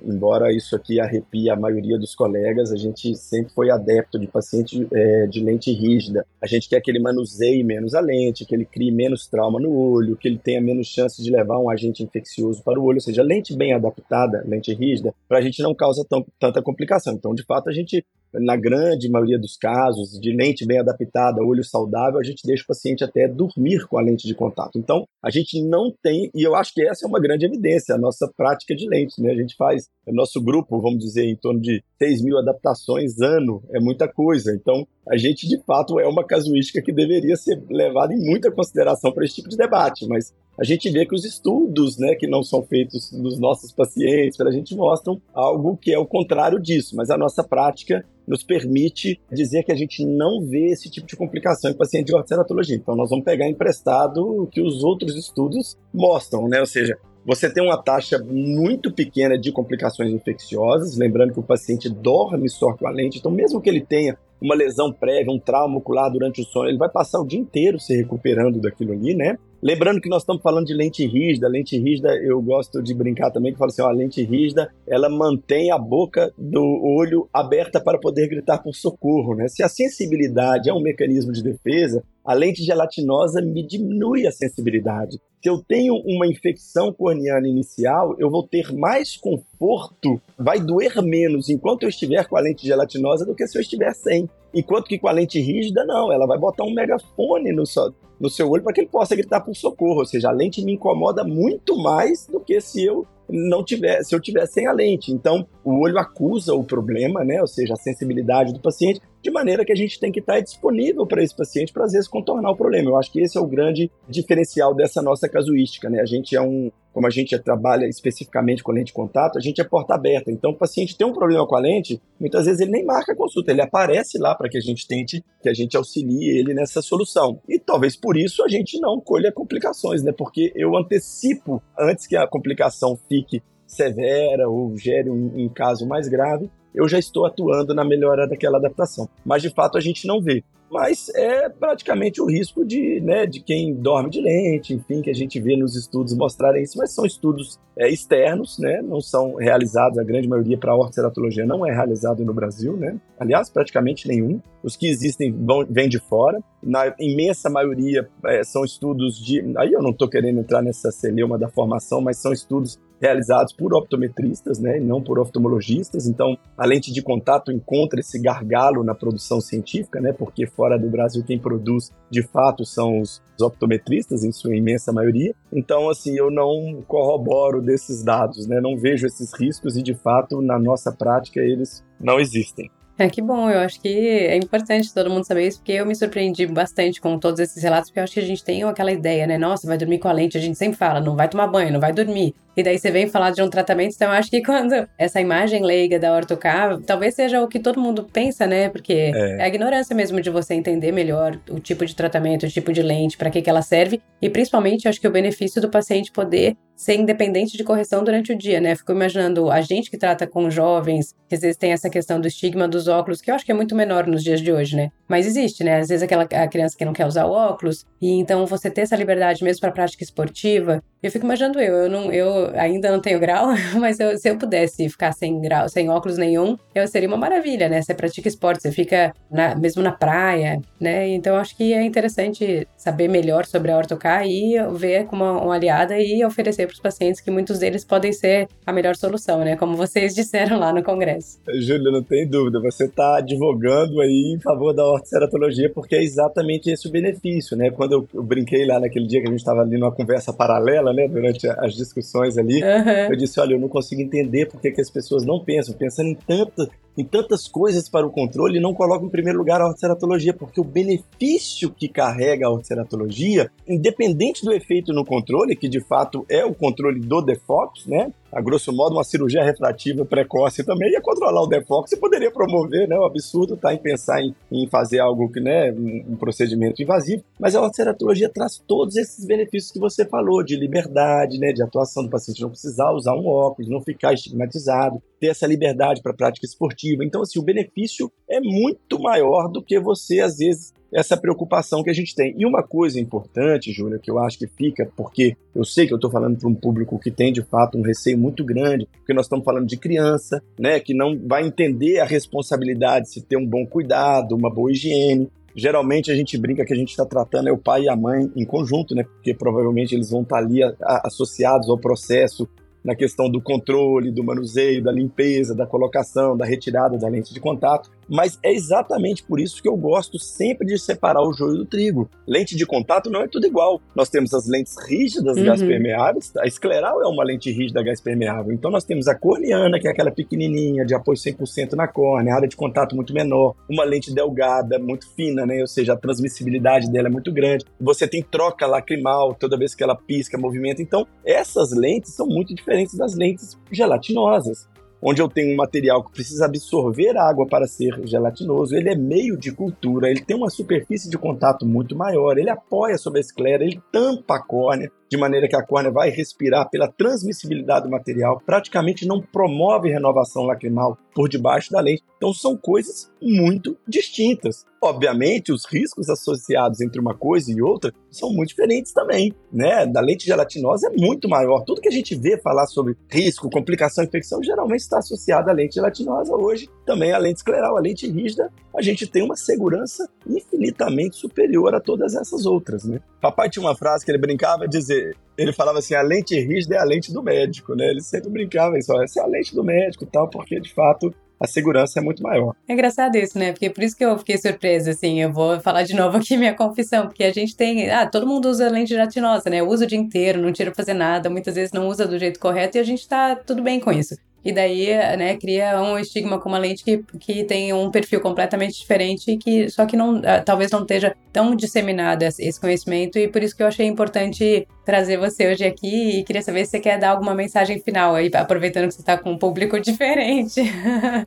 [0.05, 4.87] embora isso aqui arrepie a maioria dos colegas, a gente sempre foi adepto de paciente
[4.93, 6.23] é, de lente rígida.
[6.39, 9.75] A gente quer que ele manuseie menos a lente, que ele crie menos trauma no
[9.75, 13.01] olho, que ele tenha menos chance de levar um agente infeccioso para o olho, ou
[13.01, 17.15] seja, lente bem adaptada, lente rígida, para a gente não causa tão, tanta complicação.
[17.15, 21.63] Então, de fato, a gente na grande maioria dos casos, de lente bem adaptada, olho
[21.63, 24.77] saudável, a gente deixa o paciente até dormir com a lente de contato.
[24.77, 27.97] Então, a gente não tem, e eu acho que essa é uma grande evidência, a
[27.97, 29.31] nossa prática de lentes, né?
[29.31, 33.61] A gente faz, o nosso grupo, vamos dizer, em torno de 6 mil adaptações ano,
[33.71, 34.53] é muita coisa.
[34.53, 39.11] Então, a gente, de fato, é uma casuística que deveria ser levada em muita consideração
[39.11, 42.43] para esse tipo de debate, mas a gente vê que os estudos, né, que não
[42.43, 47.09] são feitos nos nossos pacientes, a gente mostram algo que é o contrário disso, mas
[47.09, 51.71] a nossa prática nos permite dizer que a gente não vê esse tipo de complicação
[51.71, 52.75] em paciente de ortoceratologia.
[52.75, 56.59] Então, nós vamos pegar emprestado o que os outros estudos mostram, né?
[56.59, 56.95] Ou seja,
[57.25, 62.73] você tem uma taxa muito pequena de complicações infecciosas, lembrando que o paciente dorme só
[62.73, 66.41] com a lente, então mesmo que ele tenha uma lesão prévia, um trauma ocular durante
[66.41, 69.37] o sono, ele vai passar o dia inteiro se recuperando daquilo ali, né?
[69.61, 71.47] Lembrando que nós estamos falando de lente rígida.
[71.47, 75.07] Lente rígida, eu gosto de brincar também, que fala assim, ó, a lente rígida, ela
[75.07, 79.47] mantém a boca do olho aberta para poder gritar por socorro, né?
[79.47, 85.19] Se a sensibilidade é um mecanismo de defesa, a lente gelatinosa me diminui a sensibilidade.
[85.41, 91.49] Se eu tenho uma infecção corneana inicial, eu vou ter mais conforto, vai doer menos
[91.49, 94.29] enquanto eu estiver com a lente gelatinosa do que se eu estiver sem.
[94.53, 98.29] Enquanto que com a lente rígida, não, ela vai botar um megafone no seu, no
[98.29, 99.99] seu olho para que ele possa gritar por socorro.
[100.01, 104.19] Ou seja, a lente me incomoda muito mais do que se eu não se eu
[104.19, 105.11] tivesse sem a lente.
[105.11, 107.39] Então, o olho acusa o problema, né?
[107.41, 111.05] Ou seja, a sensibilidade do paciente, de maneira que a gente tem que estar disponível
[111.05, 112.89] para esse paciente para às vezes contornar o problema.
[112.89, 116.01] Eu acho que esse é o grande diferencial dessa nossa casuística, né?
[116.01, 119.61] A gente é um, como a gente trabalha especificamente com lente de contato, a gente
[119.61, 120.31] é porta aberta.
[120.31, 123.15] Então, o paciente tem um problema com a lente, muitas vezes ele nem marca a
[123.15, 126.81] consulta, ele aparece lá para que a gente tente, que a gente auxilie ele nessa
[126.81, 127.39] solução.
[127.47, 130.11] E talvez por isso a gente não colha complicações, né?
[130.11, 133.20] Porque eu antecipo antes que a complicação fique
[133.65, 138.57] severa ou gere um, um caso mais grave, eu já estou atuando na melhora daquela
[138.57, 139.07] adaptação.
[139.25, 140.43] Mas de fato a gente não vê.
[140.71, 145.13] Mas é praticamente o risco de, né, de quem dorme de lente, enfim, que a
[145.13, 149.97] gente vê nos estudos mostrarem isso, mas são estudos é, externos, né, não são realizados,
[149.97, 154.39] a grande maioria para a ortoceratologia não é realizado no Brasil, né, aliás, praticamente nenhum,
[154.63, 159.73] os que existem vão, vêm de fora, na imensa maioria é, são estudos de, aí
[159.73, 164.59] eu não estou querendo entrar nessa celeuma da formação, mas são estudos realizados por optometristas,
[164.59, 166.05] né, e não por oftalmologistas.
[166.05, 170.89] Então, a lente de contato encontra esse gargalo na produção científica, né, porque fora do
[170.89, 175.33] Brasil quem produz de fato são os optometristas, em sua imensa maioria.
[175.51, 180.41] Então, assim, eu não corroboro desses dados, né, não vejo esses riscos e de fato
[180.41, 182.69] na nossa prática eles não existem.
[183.03, 185.95] É que bom, eu acho que é importante todo mundo saber isso, porque eu me
[185.95, 189.25] surpreendi bastante com todos esses relatos, porque eu acho que a gente tem aquela ideia,
[189.25, 189.37] né?
[189.37, 191.79] Nossa, vai dormir com a lente, a gente sempre fala, não vai tomar banho, não
[191.79, 192.35] vai dormir.
[192.55, 195.63] E daí você vem falar de um tratamento, então eu acho que quando essa imagem
[195.63, 198.69] leiga da ortocar, talvez seja o que todo mundo pensa, né?
[198.69, 199.37] Porque é.
[199.37, 202.81] é a ignorância mesmo de você entender melhor o tipo de tratamento, o tipo de
[202.81, 206.55] lente, para que, que ela serve, e principalmente acho que o benefício do paciente poder
[206.75, 208.75] ser independente de correção durante o dia, né?
[208.75, 212.27] Fico imaginando a gente que trata com jovens, que às vezes tem essa questão do
[212.27, 214.91] estigma dos óculos, que eu acho que é muito menor nos dias de hoje, né?
[215.07, 215.79] Mas existe, né?
[215.79, 218.95] Às vezes aquela a criança que não quer usar óculos, e então você ter essa
[218.95, 220.83] liberdade mesmo para prática esportiva.
[221.01, 223.47] Eu fico imaginando eu, eu não, eu ainda não tenho grau,
[223.79, 227.67] mas eu, se eu pudesse ficar sem grau, sem óculos nenhum, eu seria uma maravilha,
[227.67, 227.81] né?
[227.81, 231.09] Você pratica esporte, você fica na, mesmo na praia, né?
[231.09, 235.55] Então acho que é interessante saber melhor sobre a ortocar e ver como uma, uma
[235.55, 239.55] aliada e oferecer para os pacientes que muitos deles podem ser a melhor solução, né?
[239.55, 241.39] Como vocês disseram lá no congresso.
[241.59, 246.69] Júlio, não tem dúvida, você está advogando aí em favor da ortoceratologia porque é exatamente
[246.69, 247.69] esse o benefício, né?
[247.69, 250.93] Quando eu, eu brinquei lá naquele dia que a gente estava ali numa conversa paralela,
[250.93, 251.07] né?
[251.07, 253.11] Durante as discussões ali, uhum.
[253.11, 256.09] eu disse, olha, eu não consigo entender por que, que as pessoas não pensam, pensando
[256.09, 259.67] em tanto em tantas coisas para o controle e não coloca em primeiro lugar a
[259.67, 265.79] ortoceratologia, porque o benefício que carrega a ortoceratologia, independente do efeito no controle, que de
[265.79, 268.11] fato é o controle do defox, né?
[268.31, 272.87] A grosso modo, uma cirurgia refrativa precoce também ia controlar o defox e poderia promover,
[272.87, 272.97] né?
[272.97, 277.55] O absurdo tá em pensar em, em fazer algo que, né, um procedimento invasivo, mas
[277.55, 282.09] a ortoceratologia traz todos esses benefícios que você falou, de liberdade, né, de atuação do
[282.09, 287.03] paciente não precisar usar um óculos, não ficar estigmatizado, ter essa liberdade para prática esportiva.
[287.03, 291.89] Então, assim, o benefício é muito maior do que você, às vezes, essa preocupação que
[291.89, 292.35] a gente tem.
[292.37, 295.97] E uma coisa importante, Júlia, que eu acho que fica, porque eu sei que eu
[295.97, 299.25] estou falando para um público que tem de fato um receio muito grande, porque nós
[299.25, 303.47] estamos falando de criança, né, que não vai entender a responsabilidade de se ter um
[303.47, 305.29] bom cuidado, uma boa higiene.
[305.55, 308.31] Geralmente a gente brinca que a gente está tratando é o pai e a mãe
[308.35, 309.03] em conjunto, né?
[309.03, 312.47] Porque provavelmente eles vão estar tá ali a, a, associados ao processo
[312.83, 317.39] na questão do controle, do manuseio, da limpeza, da colocação, da retirada da lente de
[317.39, 317.91] contato.
[318.11, 322.09] Mas é exatamente por isso que eu gosto sempre de separar o joio do trigo.
[322.27, 323.81] Lente de contato não é tudo igual.
[323.95, 325.45] Nós temos as lentes rígidas, uhum.
[325.45, 326.33] gás permeáveis.
[326.35, 328.51] A escleral é uma lente rígida, gás permeável.
[328.51, 332.49] Então nós temos a corneana, que é aquela pequenininha, de apoio 100% na córnea, área
[332.49, 333.55] de contato muito menor.
[333.69, 335.61] Uma lente delgada, muito fina, né?
[335.61, 337.63] Ou seja, a transmissibilidade dela é muito grande.
[337.79, 340.81] Você tem troca lacrimal toda vez que ela pisca, movimenta.
[340.81, 344.69] Então, essas lentes são muito diferentes das lentes gelatinosas
[345.01, 349.37] onde eu tenho um material que precisa absorver água para ser gelatinoso, ele é meio
[349.37, 353.63] de cultura, ele tem uma superfície de contato muito maior, ele apoia sobre a esclera,
[353.63, 358.41] ele tampa a córnea, de maneira que a córnea vai respirar pela transmissibilidade do material,
[358.45, 362.01] praticamente não promove renovação lacrimal por debaixo da lente.
[362.15, 364.65] Então são coisas muito distintas.
[364.81, 369.85] Obviamente, os riscos associados entre uma coisa e outra são muito diferentes também, né?
[369.85, 371.63] Da lente gelatinosa é muito maior.
[371.65, 375.75] Tudo que a gente vê falar sobre risco, complicação, infecção, geralmente está associado à lente
[375.75, 376.33] gelatinosa.
[376.35, 381.75] Hoje, também a lente escleral, a lente rígida, a gente tem uma segurança infinitamente superior
[381.75, 382.99] a todas essas outras, né?
[383.19, 386.79] Papai tinha uma frase que ele brincava dizer, ele falava assim, a lente rígida é
[386.79, 387.89] a lente do médico, né?
[387.89, 391.47] Ele sempre brincava isso, essa é a lente do médico, tal, porque de fato a
[391.47, 392.55] segurança é muito maior.
[392.67, 393.51] É engraçado isso, né?
[393.51, 396.53] Porque por isso que eu fiquei surpresa, assim, eu vou falar de novo aqui minha
[396.53, 399.63] confissão, porque a gente tem, ah, todo mundo usa lente gelatinosa, né?
[399.63, 402.77] Usa o dia inteiro, não tira fazer nada, muitas vezes não usa do jeito correto
[402.77, 404.15] e a gente tá tudo bem com isso.
[404.43, 408.79] E daí, né, cria um estigma com uma lente que, que tem um perfil completamente
[408.79, 413.41] diferente, que só que não, ah, talvez não esteja tão disseminado esse conhecimento, e por
[413.43, 416.99] isso que eu achei importante trazer você hoje aqui e queria saber se você quer
[416.99, 420.61] dar alguma mensagem final aí, aproveitando que você está com um público diferente.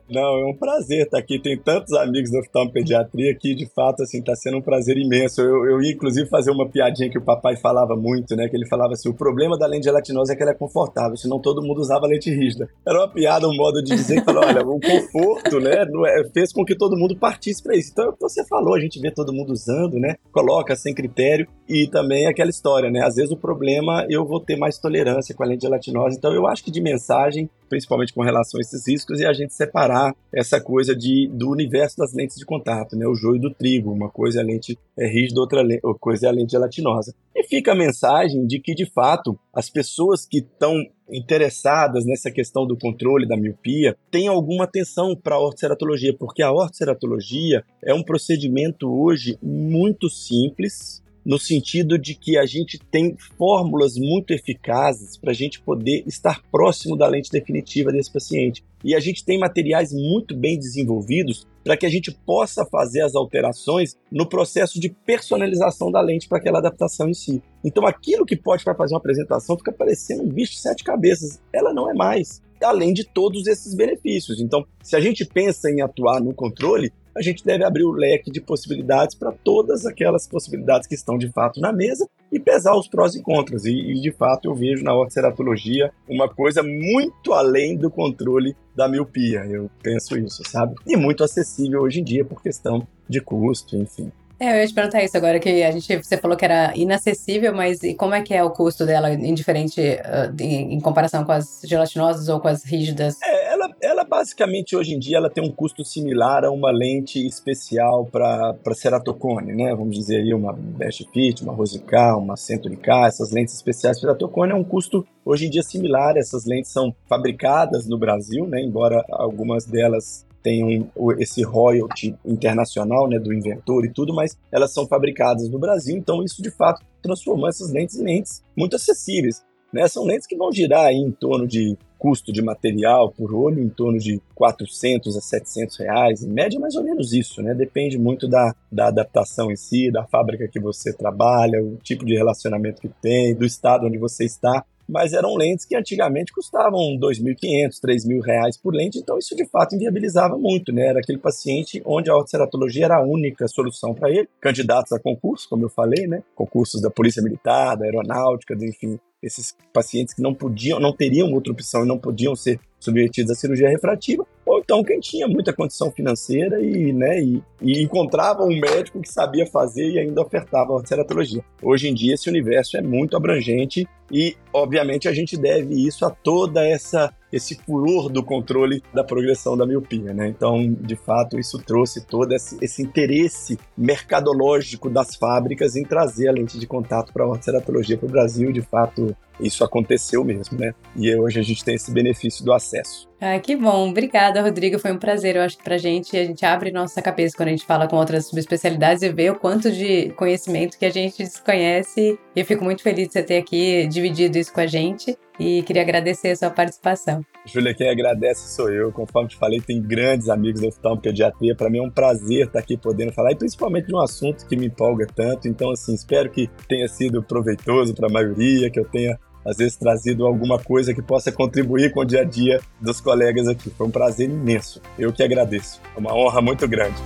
[0.09, 1.39] Não, é um prazer estar aqui.
[1.39, 5.41] Tem tantos amigos da oftalmopediatria que, de fato, assim, está sendo um prazer imenso.
[5.41, 8.47] Eu, eu ia, inclusive, fazer uma piadinha que o papai falava muito, né?
[8.49, 11.39] Que ele falava assim, o problema da lente gelatinosa é que ela é confortável, senão
[11.39, 12.67] todo mundo usava lente rígida.
[12.85, 16.65] Era uma piada, um modo de dizer que olha, o conforto, né, é, fez com
[16.65, 17.91] que todo mundo partisse para isso.
[17.91, 20.15] Então, é você falou, a gente vê todo mundo usando, né?
[20.31, 23.01] Coloca sem critério e também aquela história, né?
[23.01, 26.17] Às vezes o problema eu vou ter mais tolerância com a lente gelatinosa.
[26.17, 29.53] Então eu acho que de mensagem, principalmente com relação a esses riscos, é a gente
[29.53, 33.07] separar essa coisa de, do universo das lentes de contato, né?
[33.07, 33.91] O joio do trigo.
[33.91, 35.63] Uma coisa é a lente é rígida, outra
[35.99, 37.13] coisa é a lente gelatinosa.
[37.35, 40.73] E fica a mensagem de que, de fato, as pessoas que estão
[41.11, 46.51] interessadas nessa questão do controle da miopia têm alguma atenção para a ortoceratologia, porque a
[46.51, 53.97] ortoceratologia é um procedimento hoje muito simples, no sentido de que a gente tem fórmulas
[53.97, 58.63] muito eficazes para a gente poder estar próximo da lente definitiva desse paciente.
[58.83, 63.15] E a gente tem materiais muito bem desenvolvidos para que a gente possa fazer as
[63.15, 67.41] alterações no processo de personalização da lente para aquela adaptação em si.
[67.63, 71.41] Então, aquilo que pode para fazer uma apresentação fica parecendo um bicho de sete cabeças.
[71.51, 74.39] Ela não é mais além de todos esses benefícios.
[74.39, 78.29] Então, se a gente pensa em atuar no controle, a gente deve abrir o leque
[78.29, 82.87] de possibilidades para todas aquelas possibilidades que estão de fato na mesa e pesar os
[82.87, 83.65] prós e contras.
[83.65, 88.87] E, e de fato eu vejo na ortoceratologia uma coisa muito além do controle da
[88.87, 89.45] miopia.
[89.45, 90.75] Eu penso isso, sabe?
[90.85, 94.11] E muito acessível hoje em dia por questão de custo, enfim.
[94.39, 97.53] É, eu ia te perguntar isso agora, que a gente, você falou que era inacessível,
[97.53, 101.31] mas e como é que é o custo dela, indiferente uh, em, em, comparação com
[101.31, 103.15] as gelatinosas ou com as rígidas?
[103.23, 107.25] É, ela, ela basicamente, hoje em dia, ela tem um custo similar a uma lente
[107.25, 109.73] especial para ceratocone, né?
[109.73, 114.51] Vamos dizer aí uma Best Fit, uma Rosica, uma Century essas lentes especiais para ceratocone
[114.51, 116.17] é um custo, hoje em dia, similar.
[116.17, 118.61] Essas lentes são fabricadas no Brasil, né?
[118.61, 120.87] Embora algumas delas tenham
[121.17, 126.23] esse royalty internacional né, do inventor e tudo, mas elas são fabricadas no Brasil, então
[126.23, 129.43] isso de fato transformou essas lentes em lentes muito acessíveis.
[129.73, 129.87] Né?
[129.87, 133.97] São lentes que vão girar em torno de custo de material por olho em torno
[133.97, 137.55] de 400 a 700 reais, em média mais ou menos isso, né?
[137.55, 142.15] Depende muito da, da adaptação em si, da fábrica que você trabalha, o tipo de
[142.15, 146.99] relacionamento que tem, do estado onde você está mas eram lentes que antigamente custavam R$
[146.99, 150.87] 2.500, 3.000 reais por lente, então isso de fato inviabilizava muito, né?
[150.87, 154.29] Era aquele paciente onde a ortoceratologia era a única solução para ele.
[154.39, 156.23] Candidatos a concursos, como eu falei, né?
[156.35, 161.51] Concursos da Polícia Militar, da Aeronáutica, enfim, esses pacientes que não podiam, não teriam outra
[161.51, 165.91] opção e não podiam ser submetidos à cirurgia refrativa, ou então quem tinha muita condição
[165.91, 170.85] financeira e, né, e, e encontrava um médico que sabia fazer e ainda ofertava a
[170.85, 171.43] ceratologia.
[171.63, 176.11] Hoje em dia esse universo é muito abrangente e, obviamente, a gente deve isso a
[176.11, 180.29] toda essa esse furor do controle da progressão da miopia, né?
[180.29, 186.31] Então, de fato, isso trouxe todo esse, esse interesse mercadológico das fábricas em trazer a
[186.31, 188.51] lente de contato para a ceratologia para o Brasil.
[188.51, 190.73] De fato, isso aconteceu mesmo, né?
[190.95, 193.09] E hoje a gente tem esse benefício do acesso.
[193.19, 193.89] Ah, que bom.
[193.89, 194.77] Obrigada, Rodrigo.
[194.77, 197.65] Foi um prazer, eu acho pra gente, a gente abre nossa cabeça quando a gente
[197.65, 202.19] fala com outras subespecialidades e vê o quanto de conhecimento que a gente desconhece.
[202.35, 205.63] E eu fico muito feliz de você ter aqui dividido isso com a gente e
[205.63, 207.25] queria agradecer a sua participação.
[207.45, 208.91] Júlia, quem agradece sou eu.
[208.91, 211.55] Conforme te falei, tem grandes amigos da oftalmopediatria.
[211.55, 214.55] Para mim é um prazer estar aqui podendo falar, e principalmente de um assunto que
[214.55, 215.47] me empolga tanto.
[215.47, 219.77] Então, assim, espero que tenha sido proveitoso para a maioria, que eu tenha às vezes
[219.77, 223.69] trazido alguma coisa que possa contribuir com o dia a dia dos colegas aqui.
[223.69, 224.81] Foi um prazer imenso.
[224.97, 225.79] Eu que agradeço.
[225.95, 226.97] É uma honra muito grande.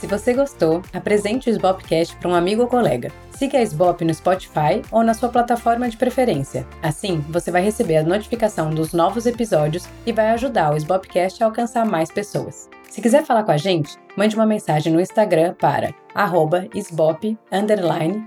[0.00, 3.12] Se você gostou, apresente o Sbopcast para um amigo ou colega.
[3.30, 6.66] Siga a Sbop no Spotify ou na sua plataforma de preferência.
[6.82, 11.46] Assim, você vai receber a notificação dos novos episódios e vai ajudar o Sbopcast a
[11.46, 12.68] alcançar mais pessoas.
[12.90, 16.66] Se quiser falar com a gente, mande uma mensagem no Instagram para arroba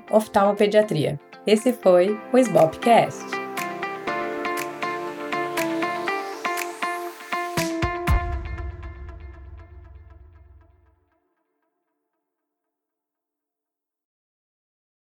[0.09, 1.19] oftalmopediatria.
[1.45, 3.42] Esse foi o Sbopcast.